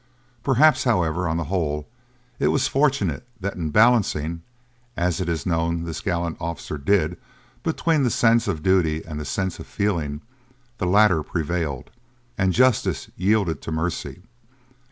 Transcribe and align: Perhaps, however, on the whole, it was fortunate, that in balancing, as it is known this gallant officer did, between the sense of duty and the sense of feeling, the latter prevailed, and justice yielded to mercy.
Perhaps, 0.41 0.83
however, 0.83 1.27
on 1.29 1.37
the 1.37 1.43
whole, 1.43 1.87
it 2.39 2.47
was 2.47 2.67
fortunate, 2.67 3.23
that 3.39 3.53
in 3.53 3.69
balancing, 3.69 4.41
as 4.97 5.21
it 5.21 5.29
is 5.29 5.45
known 5.45 5.83
this 5.83 6.01
gallant 6.01 6.37
officer 6.39 6.79
did, 6.79 7.17
between 7.61 8.01
the 8.01 8.09
sense 8.09 8.47
of 8.47 8.63
duty 8.63 9.05
and 9.05 9.19
the 9.19 9.25
sense 9.25 9.59
of 9.59 9.67
feeling, 9.67 10.21
the 10.79 10.87
latter 10.87 11.21
prevailed, 11.21 11.91
and 12.35 12.51
justice 12.51 13.11
yielded 13.15 13.61
to 13.61 13.71
mercy. 13.71 14.23